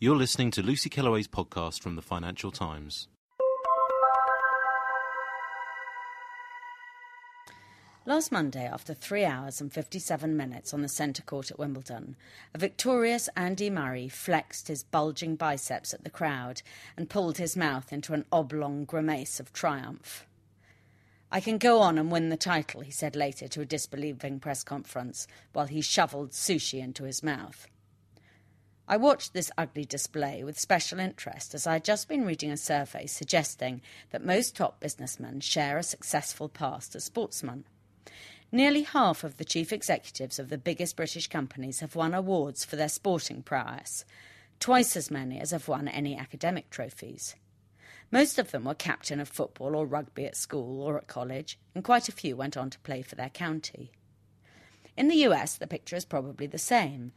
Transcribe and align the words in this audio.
You're 0.00 0.14
listening 0.14 0.52
to 0.52 0.62
Lucy 0.62 0.88
Kellaway's 0.88 1.26
podcast 1.26 1.80
from 1.80 1.96
the 1.96 2.02
Financial 2.02 2.52
Times. 2.52 3.08
Last 8.06 8.30
Monday, 8.30 8.64
after 8.64 8.94
three 8.94 9.24
hours 9.24 9.60
and 9.60 9.72
57 9.72 10.36
minutes 10.36 10.72
on 10.72 10.82
the 10.82 10.88
centre 10.88 11.24
court 11.24 11.50
at 11.50 11.58
Wimbledon, 11.58 12.14
a 12.54 12.58
victorious 12.58 13.28
Andy 13.34 13.70
Murray 13.70 14.08
flexed 14.08 14.68
his 14.68 14.84
bulging 14.84 15.34
biceps 15.34 15.92
at 15.92 16.04
the 16.04 16.10
crowd 16.10 16.62
and 16.96 17.10
pulled 17.10 17.38
his 17.38 17.56
mouth 17.56 17.92
into 17.92 18.14
an 18.14 18.24
oblong 18.30 18.84
grimace 18.84 19.40
of 19.40 19.52
triumph. 19.52 20.28
I 21.32 21.40
can 21.40 21.58
go 21.58 21.80
on 21.80 21.98
and 21.98 22.12
win 22.12 22.28
the 22.28 22.36
title, 22.36 22.82
he 22.82 22.92
said 22.92 23.16
later 23.16 23.48
to 23.48 23.62
a 23.62 23.66
disbelieving 23.66 24.38
press 24.38 24.62
conference 24.62 25.26
while 25.52 25.66
he 25.66 25.80
shovelled 25.80 26.30
sushi 26.30 26.80
into 26.80 27.02
his 27.02 27.24
mouth. 27.24 27.66
I 28.90 28.96
watched 28.96 29.34
this 29.34 29.50
ugly 29.58 29.84
display 29.84 30.42
with 30.42 30.58
special 30.58 30.98
interest 30.98 31.54
as 31.54 31.66
I 31.66 31.74
had 31.74 31.84
just 31.84 32.08
been 32.08 32.24
reading 32.24 32.50
a 32.50 32.56
survey 32.56 33.04
suggesting 33.04 33.82
that 34.12 34.24
most 34.24 34.56
top 34.56 34.80
businessmen 34.80 35.40
share 35.40 35.76
a 35.76 35.82
successful 35.82 36.48
past 36.48 36.96
as 36.96 37.04
sportsmen. 37.04 37.64
Nearly 38.50 38.84
half 38.84 39.24
of 39.24 39.36
the 39.36 39.44
chief 39.44 39.74
executives 39.74 40.38
of 40.38 40.48
the 40.48 40.56
biggest 40.56 40.96
British 40.96 41.26
companies 41.26 41.80
have 41.80 41.96
won 41.96 42.14
awards 42.14 42.64
for 42.64 42.76
their 42.76 42.88
sporting 42.88 43.42
prowess, 43.42 44.06
twice 44.58 44.96
as 44.96 45.10
many 45.10 45.38
as 45.38 45.50
have 45.50 45.68
won 45.68 45.86
any 45.86 46.16
academic 46.16 46.70
trophies. 46.70 47.36
Most 48.10 48.38
of 48.38 48.52
them 48.52 48.64
were 48.64 48.74
captain 48.74 49.20
of 49.20 49.28
football 49.28 49.76
or 49.76 49.84
rugby 49.84 50.24
at 50.24 50.34
school 50.34 50.80
or 50.80 50.96
at 50.96 51.08
college, 51.08 51.58
and 51.74 51.84
quite 51.84 52.08
a 52.08 52.12
few 52.12 52.36
went 52.36 52.56
on 52.56 52.70
to 52.70 52.78
play 52.78 53.02
for 53.02 53.16
their 53.16 53.28
county. 53.28 53.92
In 54.96 55.08
the 55.08 55.26
US, 55.26 55.56
the 55.56 55.66
picture 55.66 55.94
is 55.94 56.06
probably 56.06 56.46
the 56.46 56.56
same 56.56 57.12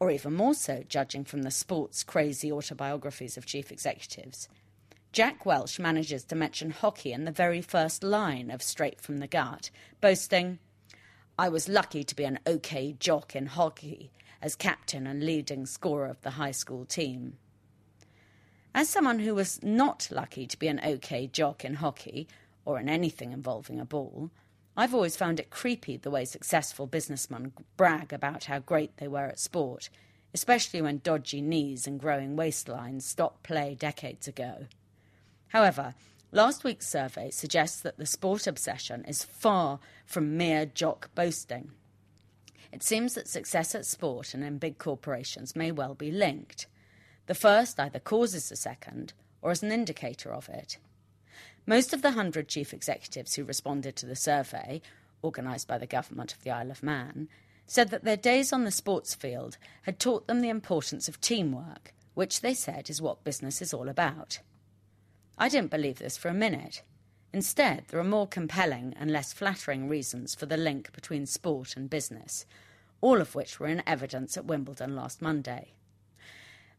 or 0.00 0.10
even 0.10 0.34
more 0.34 0.54
so, 0.54 0.82
judging 0.88 1.24
from 1.24 1.42
the 1.42 1.50
sports 1.50 2.02
crazy 2.02 2.50
autobiographies 2.50 3.36
of 3.36 3.46
chief 3.46 3.70
executives. 3.70 4.48
Jack 5.12 5.46
Welch 5.46 5.78
manages 5.78 6.24
to 6.24 6.34
mention 6.34 6.70
hockey 6.70 7.12
in 7.12 7.24
the 7.24 7.30
very 7.30 7.62
first 7.62 8.02
line 8.02 8.50
of 8.50 8.62
Straight 8.62 9.00
from 9.00 9.18
the 9.18 9.28
Gut, 9.28 9.70
boasting, 10.00 10.58
I 11.38 11.48
was 11.48 11.68
lucky 11.68 12.04
to 12.04 12.14
be 12.14 12.24
an 12.24 12.38
OK 12.46 12.96
jock 12.98 13.34
in 13.34 13.46
hockey 13.46 14.12
as 14.40 14.54
captain 14.54 15.06
and 15.06 15.24
leading 15.24 15.66
scorer 15.66 16.06
of 16.06 16.20
the 16.22 16.30
high 16.30 16.52
school 16.52 16.84
team. 16.84 17.38
As 18.74 18.88
someone 18.88 19.20
who 19.20 19.34
was 19.34 19.62
not 19.62 20.08
lucky 20.10 20.46
to 20.46 20.58
be 20.58 20.68
an 20.68 20.80
OK 20.84 21.28
jock 21.28 21.64
in 21.64 21.74
hockey, 21.74 22.28
or 22.64 22.78
in 22.78 22.88
anything 22.88 23.32
involving 23.32 23.80
a 23.80 23.84
ball, 23.84 24.30
I've 24.76 24.94
always 24.94 25.16
found 25.16 25.38
it 25.38 25.50
creepy 25.50 25.96
the 25.96 26.10
way 26.10 26.24
successful 26.24 26.86
businessmen 26.86 27.52
brag 27.76 28.12
about 28.12 28.44
how 28.44 28.58
great 28.58 28.96
they 28.96 29.06
were 29.06 29.26
at 29.26 29.38
sport, 29.38 29.88
especially 30.32 30.82
when 30.82 30.98
dodgy 30.98 31.40
knees 31.40 31.86
and 31.86 32.00
growing 32.00 32.36
waistlines 32.36 33.02
stopped 33.02 33.44
play 33.44 33.76
decades 33.78 34.26
ago. 34.26 34.66
However, 35.48 35.94
last 36.32 36.64
week's 36.64 36.88
survey 36.88 37.30
suggests 37.30 37.80
that 37.82 37.98
the 37.98 38.06
sport 38.06 38.48
obsession 38.48 39.04
is 39.04 39.22
far 39.22 39.78
from 40.04 40.36
mere 40.36 40.66
jock 40.66 41.14
boasting. 41.14 41.70
It 42.72 42.82
seems 42.82 43.14
that 43.14 43.28
success 43.28 43.76
at 43.76 43.86
sport 43.86 44.34
and 44.34 44.42
in 44.42 44.58
big 44.58 44.78
corporations 44.78 45.54
may 45.54 45.70
well 45.70 45.94
be 45.94 46.10
linked. 46.10 46.66
The 47.26 47.34
first 47.36 47.78
either 47.78 48.00
causes 48.00 48.48
the 48.48 48.56
second 48.56 49.12
or 49.40 49.52
is 49.52 49.62
an 49.62 49.70
indicator 49.70 50.32
of 50.32 50.48
it. 50.48 50.78
Most 51.66 51.94
of 51.94 52.02
the 52.02 52.08
100 52.08 52.48
chief 52.48 52.74
executives 52.74 53.34
who 53.34 53.44
responded 53.44 53.96
to 53.96 54.06
the 54.06 54.16
survey, 54.16 54.82
organised 55.22 55.66
by 55.66 55.78
the 55.78 55.86
government 55.86 56.34
of 56.34 56.42
the 56.42 56.50
Isle 56.50 56.70
of 56.70 56.82
Man, 56.82 57.28
said 57.66 57.90
that 57.90 58.04
their 58.04 58.16
days 58.16 58.52
on 58.52 58.64
the 58.64 58.70
sports 58.70 59.14
field 59.14 59.56
had 59.82 59.98
taught 59.98 60.26
them 60.26 60.42
the 60.42 60.50
importance 60.50 61.08
of 61.08 61.20
teamwork, 61.20 61.94
which 62.12 62.42
they 62.42 62.52
said 62.52 62.90
is 62.90 63.00
what 63.00 63.24
business 63.24 63.62
is 63.62 63.72
all 63.72 63.88
about. 63.88 64.40
I 65.38 65.48
didn't 65.48 65.70
believe 65.70 65.98
this 65.98 66.18
for 66.18 66.28
a 66.28 66.34
minute. 66.34 66.82
Instead, 67.32 67.84
there 67.88 67.98
are 67.98 68.04
more 68.04 68.28
compelling 68.28 68.94
and 68.98 69.10
less 69.10 69.32
flattering 69.32 69.88
reasons 69.88 70.34
for 70.34 70.46
the 70.46 70.58
link 70.58 70.92
between 70.92 71.26
sport 71.26 71.76
and 71.76 71.88
business, 71.90 72.44
all 73.00 73.20
of 73.20 73.34
which 73.34 73.58
were 73.58 73.66
in 73.66 73.82
evidence 73.86 74.36
at 74.36 74.44
Wimbledon 74.44 74.94
last 74.94 75.22
Monday. 75.22 75.72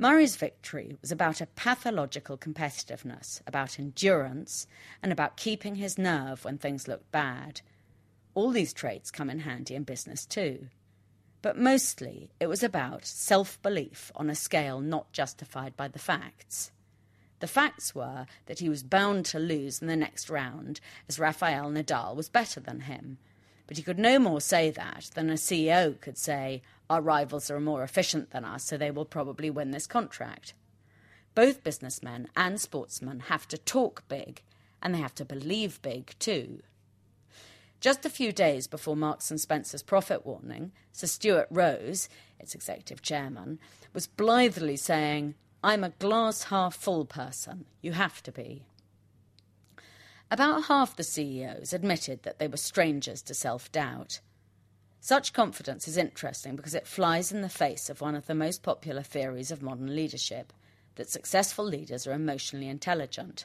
Murray's 0.00 0.36
victory 0.36 0.96
was 1.02 1.12
about 1.12 1.42
a 1.42 1.46
pathological 1.46 2.38
competitiveness, 2.38 3.42
about 3.46 3.78
endurance, 3.78 4.66
and 5.02 5.12
about 5.12 5.36
keeping 5.36 5.74
his 5.74 5.98
nerve 5.98 6.42
when 6.42 6.56
things 6.56 6.88
looked 6.88 7.12
bad. 7.12 7.60
All 8.34 8.50
these 8.50 8.72
traits 8.72 9.10
come 9.10 9.28
in 9.28 9.40
handy 9.40 9.74
in 9.74 9.82
business 9.82 10.24
too. 10.24 10.68
But 11.42 11.58
mostly 11.58 12.30
it 12.40 12.46
was 12.46 12.62
about 12.62 13.04
self 13.04 13.60
belief 13.60 14.10
on 14.16 14.30
a 14.30 14.34
scale 14.34 14.80
not 14.80 15.12
justified 15.12 15.76
by 15.76 15.88
the 15.88 15.98
facts. 15.98 16.70
The 17.40 17.46
facts 17.46 17.94
were 17.94 18.24
that 18.46 18.60
he 18.60 18.70
was 18.70 18.82
bound 18.82 19.26
to 19.26 19.38
lose 19.38 19.82
in 19.82 19.86
the 19.86 19.96
next 19.96 20.30
round, 20.30 20.80
as 21.10 21.18
Rafael 21.18 21.70
Nadal 21.70 22.16
was 22.16 22.30
better 22.30 22.60
than 22.60 22.80
him. 22.80 23.18
But 23.70 23.76
he 23.76 23.84
could 23.84 24.00
no 24.00 24.18
more 24.18 24.40
say 24.40 24.70
that 24.72 25.10
than 25.14 25.30
a 25.30 25.34
CEO 25.34 26.00
could 26.00 26.18
say, 26.18 26.60
our 26.90 27.00
rivals 27.00 27.52
are 27.52 27.60
more 27.60 27.84
efficient 27.84 28.32
than 28.32 28.44
us, 28.44 28.64
so 28.64 28.76
they 28.76 28.90
will 28.90 29.04
probably 29.04 29.48
win 29.48 29.70
this 29.70 29.86
contract. 29.86 30.54
Both 31.36 31.62
businessmen 31.62 32.26
and 32.36 32.60
sportsmen 32.60 33.20
have 33.28 33.46
to 33.46 33.56
talk 33.56 34.02
big, 34.08 34.42
and 34.82 34.92
they 34.92 34.98
have 34.98 35.14
to 35.14 35.24
believe 35.24 35.80
big 35.82 36.16
too. 36.18 36.62
Just 37.78 38.04
a 38.04 38.10
few 38.10 38.32
days 38.32 38.66
before 38.66 38.96
Marks 38.96 39.30
and 39.30 39.40
Spencer's 39.40 39.84
profit 39.84 40.26
warning, 40.26 40.72
Sir 40.90 41.06
Stuart 41.06 41.46
Rose, 41.48 42.08
its 42.40 42.56
executive 42.56 43.02
chairman, 43.02 43.60
was 43.92 44.08
blithely 44.08 44.76
saying, 44.76 45.36
I'm 45.62 45.84
a 45.84 45.90
glass 45.90 46.42
half 46.42 46.74
full 46.74 47.04
person. 47.04 47.66
You 47.82 47.92
have 47.92 48.20
to 48.24 48.32
be. 48.32 48.64
About 50.32 50.64
half 50.64 50.94
the 50.94 51.02
CEOs 51.02 51.72
admitted 51.72 52.22
that 52.22 52.38
they 52.38 52.46
were 52.46 52.56
strangers 52.56 53.20
to 53.22 53.34
self 53.34 53.72
doubt. 53.72 54.20
Such 55.00 55.32
confidence 55.32 55.88
is 55.88 55.96
interesting 55.96 56.54
because 56.54 56.74
it 56.74 56.86
flies 56.86 57.32
in 57.32 57.40
the 57.40 57.48
face 57.48 57.90
of 57.90 58.00
one 58.00 58.14
of 58.14 58.26
the 58.26 58.34
most 58.34 58.62
popular 58.62 59.02
theories 59.02 59.50
of 59.50 59.60
modern 59.60 59.96
leadership 59.96 60.52
that 60.94 61.08
successful 61.10 61.64
leaders 61.64 62.06
are 62.06 62.12
emotionally 62.12 62.68
intelligent. 62.68 63.44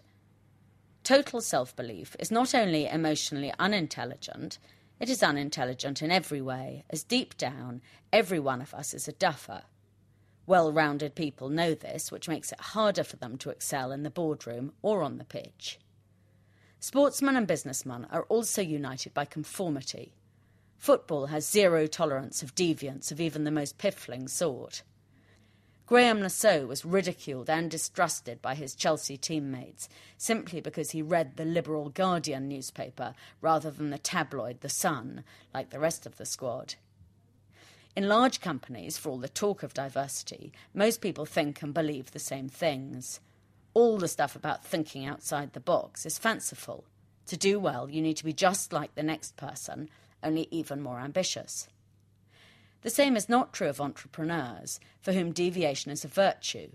Total 1.03 1.41
self 1.41 1.75
belief 1.75 2.15
is 2.19 2.29
not 2.29 2.53
only 2.53 2.85
emotionally 2.85 3.51
unintelligent, 3.57 4.59
it 4.99 5.09
is 5.09 5.23
unintelligent 5.23 6.03
in 6.03 6.11
every 6.11 6.41
way, 6.41 6.83
as 6.91 7.03
deep 7.03 7.35
down, 7.35 7.81
every 8.13 8.39
one 8.39 8.61
of 8.61 8.75
us 8.75 8.93
is 8.93 9.07
a 9.07 9.11
duffer. 9.11 9.63
Well 10.45 10.71
rounded 10.71 11.15
people 11.15 11.49
know 11.49 11.73
this, 11.73 12.11
which 12.11 12.27
makes 12.27 12.51
it 12.51 12.59
harder 12.59 13.03
for 13.03 13.15
them 13.15 13.37
to 13.39 13.49
excel 13.49 13.91
in 13.91 14.03
the 14.03 14.11
boardroom 14.11 14.73
or 14.83 15.01
on 15.01 15.17
the 15.17 15.25
pitch. 15.25 15.79
Sportsmen 16.85 17.35
and 17.35 17.47
businessmen 17.47 18.05
are 18.11 18.25
also 18.25 18.61
united 18.61 19.11
by 19.11 19.25
conformity. 19.25 20.13
Football 20.77 21.25
has 21.25 21.49
zero 21.49 21.87
tolerance 21.87 22.43
of 22.43 22.53
deviance 22.53 23.11
of 23.11 23.19
even 23.19 23.43
the 23.43 23.49
most 23.49 23.79
piffling 23.79 24.27
sort. 24.27 24.83
Graeme 25.87 26.29
Saux 26.29 26.67
was 26.67 26.85
ridiculed 26.85 27.49
and 27.49 27.71
distrusted 27.71 28.39
by 28.39 28.53
his 28.53 28.75
Chelsea 28.75 29.17
teammates 29.17 29.89
simply 30.19 30.61
because 30.61 30.91
he 30.91 31.01
read 31.01 31.37
the 31.37 31.43
liberal 31.43 31.89
Guardian 31.89 32.47
newspaper 32.47 33.15
rather 33.41 33.71
than 33.71 33.89
the 33.89 33.97
tabloid 33.97 34.61
The 34.61 34.69
Sun, 34.69 35.23
like 35.55 35.71
the 35.71 35.79
rest 35.79 36.05
of 36.05 36.17
the 36.17 36.25
squad. 36.27 36.75
In 37.95 38.07
large 38.07 38.41
companies, 38.41 38.95
for 38.95 39.09
all 39.09 39.17
the 39.17 39.27
talk 39.27 39.63
of 39.63 39.73
diversity, 39.73 40.53
most 40.71 41.01
people 41.01 41.25
think 41.25 41.63
and 41.63 41.73
believe 41.73 42.11
the 42.11 42.19
same 42.19 42.47
things. 42.47 43.21
All 43.75 43.97
the 43.97 44.07
stuff 44.07 44.37
about 44.37 44.63
thinking 44.63 45.05
outside 45.05 45.51
the 45.51 45.59
box 45.59 46.05
is 46.05 46.17
fanciful. 46.17 46.85
To 47.27 47.35
do 47.35 47.59
well, 47.59 47.89
you 47.89 48.01
need 48.01 48.15
to 48.17 48.23
be 48.23 48.31
just 48.31 48.71
like 48.71 48.95
the 48.95 49.03
next 49.03 49.35
person 49.35 49.89
only 50.23 50.47
even 50.49 50.81
more 50.81 50.99
ambitious. 50.99 51.67
The 52.83 52.89
same 52.89 53.17
is 53.17 53.27
not 53.27 53.51
true 53.51 53.67
of 53.67 53.81
entrepreneurs, 53.81 54.79
for 55.01 55.11
whom 55.11 55.33
deviation 55.33 55.91
is 55.91 56.05
a 56.05 56.07
virtue. 56.07 56.69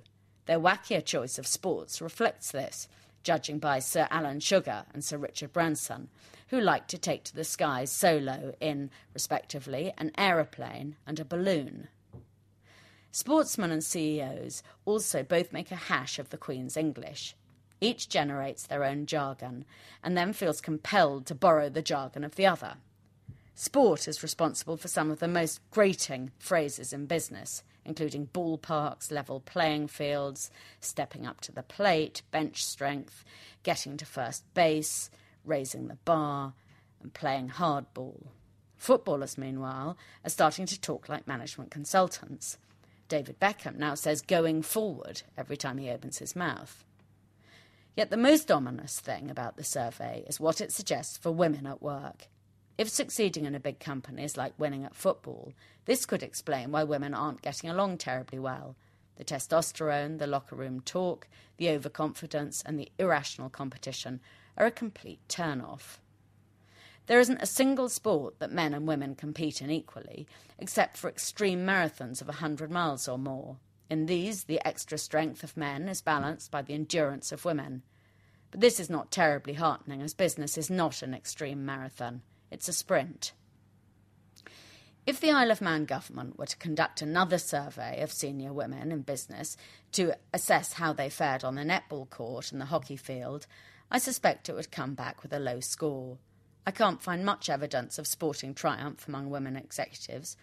Their 0.44 0.60
wackier 0.60 1.02
choice 1.02 1.38
of 1.38 1.46
sports 1.46 2.02
reflects 2.02 2.50
this, 2.50 2.86
judging 3.22 3.58
by 3.58 3.78
Sir 3.78 4.06
Alan 4.10 4.40
Sugar 4.40 4.84
and 4.92 5.02
Sir 5.02 5.16
Richard 5.16 5.54
Branson, 5.54 6.08
who 6.48 6.60
like 6.60 6.86
to 6.88 6.98
take 6.98 7.24
to 7.24 7.34
the 7.34 7.44
skies 7.44 7.90
solo 7.90 8.54
in, 8.60 8.90
respectively, 9.14 9.94
an 9.96 10.10
aeroplane 10.18 10.96
and 11.06 11.18
a 11.18 11.24
balloon. 11.24 11.88
Sportsmen 13.12 13.70
and 13.70 13.82
CEOs 13.82 14.62
also 14.84 15.22
both 15.22 15.52
make 15.52 15.70
a 15.70 15.76
hash 15.76 16.18
of 16.18 16.30
the 16.30 16.36
Queen's 16.36 16.76
English. 16.76 17.34
Each 17.80 18.08
generates 18.08 18.66
their 18.66 18.84
own 18.84 19.06
jargon 19.06 19.64
and 20.02 20.16
then 20.16 20.32
feels 20.32 20.60
compelled 20.60 21.26
to 21.26 21.34
borrow 21.34 21.68
the 21.68 21.82
jargon 21.82 22.24
of 22.24 22.36
the 22.36 22.46
other. 22.46 22.76
Sport 23.54 24.06
is 24.06 24.22
responsible 24.22 24.76
for 24.76 24.88
some 24.88 25.10
of 25.10 25.18
the 25.18 25.28
most 25.28 25.60
grating 25.70 26.30
phrases 26.38 26.92
in 26.92 27.06
business, 27.06 27.62
including 27.84 28.28
ballparks, 28.28 29.10
level 29.10 29.40
playing 29.40 29.88
fields, 29.88 30.50
stepping 30.80 31.26
up 31.26 31.40
to 31.42 31.52
the 31.52 31.62
plate, 31.62 32.22
bench 32.30 32.64
strength, 32.64 33.24
getting 33.62 33.96
to 33.96 34.06
first 34.06 34.44
base, 34.54 35.10
raising 35.44 35.88
the 35.88 35.98
bar, 36.04 36.54
and 37.02 37.12
playing 37.12 37.50
hardball. 37.50 38.28
Footballers, 38.76 39.36
meanwhile, 39.36 39.96
are 40.24 40.30
starting 40.30 40.64
to 40.66 40.80
talk 40.80 41.08
like 41.08 41.26
management 41.26 41.70
consultants. 41.70 42.56
David 43.10 43.40
Beckham 43.40 43.76
now 43.76 43.96
says 43.96 44.22
going 44.22 44.62
forward 44.62 45.22
every 45.36 45.56
time 45.56 45.78
he 45.78 45.90
opens 45.90 46.18
his 46.18 46.36
mouth. 46.36 46.84
Yet 47.96 48.10
the 48.10 48.16
most 48.16 48.50
ominous 48.52 49.00
thing 49.00 49.28
about 49.28 49.56
the 49.56 49.64
survey 49.64 50.24
is 50.28 50.38
what 50.38 50.60
it 50.60 50.72
suggests 50.72 51.18
for 51.18 51.32
women 51.32 51.66
at 51.66 51.82
work. 51.82 52.28
If 52.78 52.88
succeeding 52.88 53.44
in 53.44 53.54
a 53.56 53.60
big 53.60 53.80
company 53.80 54.22
is 54.22 54.36
like 54.36 54.54
winning 54.56 54.84
at 54.84 54.94
football, 54.94 55.52
this 55.86 56.06
could 56.06 56.22
explain 56.22 56.70
why 56.70 56.84
women 56.84 57.12
aren't 57.12 57.42
getting 57.42 57.68
along 57.68 57.98
terribly 57.98 58.38
well. 58.38 58.76
The 59.16 59.24
testosterone, 59.24 60.18
the 60.18 60.28
locker 60.28 60.54
room 60.54 60.80
talk, 60.80 61.26
the 61.56 61.68
overconfidence, 61.68 62.62
and 62.64 62.78
the 62.78 62.92
irrational 62.96 63.50
competition 63.50 64.20
are 64.56 64.66
a 64.66 64.70
complete 64.70 65.20
turn 65.28 65.60
off. 65.60 65.99
There 67.06 67.20
isn't 67.20 67.42
a 67.42 67.46
single 67.46 67.88
sport 67.88 68.38
that 68.38 68.52
men 68.52 68.72
and 68.74 68.86
women 68.86 69.14
compete 69.14 69.60
in 69.60 69.70
equally, 69.70 70.26
except 70.58 70.96
for 70.96 71.08
extreme 71.08 71.66
marathons 71.66 72.20
of 72.20 72.28
100 72.28 72.70
miles 72.70 73.08
or 73.08 73.18
more. 73.18 73.56
In 73.88 74.06
these, 74.06 74.44
the 74.44 74.64
extra 74.64 74.96
strength 74.98 75.42
of 75.42 75.56
men 75.56 75.88
is 75.88 76.00
balanced 76.00 76.50
by 76.50 76.62
the 76.62 76.74
endurance 76.74 77.32
of 77.32 77.44
women. 77.44 77.82
But 78.50 78.60
this 78.60 78.78
is 78.78 78.88
not 78.88 79.10
terribly 79.10 79.54
heartening, 79.54 80.02
as 80.02 80.14
business 80.14 80.56
is 80.56 80.70
not 80.70 81.02
an 81.02 81.14
extreme 81.14 81.64
marathon. 81.64 82.22
It's 82.50 82.68
a 82.68 82.72
sprint. 82.72 83.32
If 85.06 85.20
the 85.20 85.30
Isle 85.30 85.50
of 85.50 85.60
Man 85.60 85.86
government 85.86 86.38
were 86.38 86.46
to 86.46 86.56
conduct 86.58 87.02
another 87.02 87.38
survey 87.38 88.00
of 88.00 88.12
senior 88.12 88.52
women 88.52 88.92
in 88.92 89.02
business 89.02 89.56
to 89.92 90.14
assess 90.32 90.74
how 90.74 90.92
they 90.92 91.08
fared 91.08 91.42
on 91.42 91.56
the 91.56 91.64
netball 91.64 92.08
court 92.08 92.52
and 92.52 92.60
the 92.60 92.66
hockey 92.66 92.96
field, 92.96 93.46
I 93.90 93.98
suspect 93.98 94.48
it 94.48 94.54
would 94.54 94.70
come 94.70 94.94
back 94.94 95.22
with 95.22 95.32
a 95.32 95.40
low 95.40 95.58
score. 95.58 96.18
I 96.66 96.70
can't 96.70 97.02
find 97.02 97.24
much 97.24 97.48
evidence 97.48 97.98
of 97.98 98.06
sporting 98.06 98.54
triumph 98.54 99.08
among 99.08 99.30
women 99.30 99.56
executives. 99.56 100.36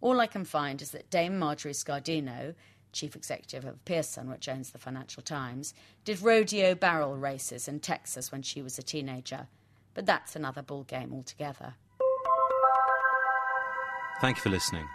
All 0.00 0.20
I 0.20 0.26
can 0.26 0.44
find 0.44 0.80
is 0.80 0.90
that 0.92 1.10
Dame 1.10 1.38
Marjorie 1.38 1.72
Scardino, 1.72 2.54
chief 2.92 3.16
executive 3.16 3.64
of 3.64 3.84
Pearson, 3.84 4.30
which 4.30 4.48
owns 4.48 4.70
the 4.70 4.78
Financial 4.78 5.22
Times, 5.22 5.74
did 6.04 6.22
rodeo 6.22 6.74
barrel 6.74 7.16
races 7.16 7.68
in 7.68 7.80
Texas 7.80 8.30
when 8.30 8.42
she 8.42 8.62
was 8.62 8.78
a 8.78 8.82
teenager 8.82 9.48
but 9.94 10.04
that's 10.06 10.36
another 10.36 10.62
ball 10.62 10.82
game 10.82 11.12
altogether. 11.12 11.74
Thank 14.20 14.36
you 14.36 14.42
for 14.42 14.50
listening. 14.50 14.86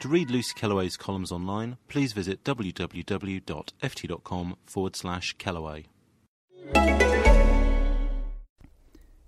To 0.00 0.08
read 0.08 0.30
Lucy 0.30 0.54
Kellaway's 0.54 0.96
columns 0.96 1.30
online, 1.32 1.76
please 1.88 2.12
visit 2.12 2.44
www.ft.com 2.44 2.96
forward 4.64 4.96
slash 4.96 5.36
Kellaway. 5.38 5.86